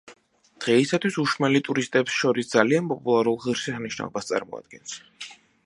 [0.63, 4.99] დღეისათვის უშმალი ტურისტებს შორის ძალიან პოპულარულ ღირსშესანიშნაობას წარმოადგენს.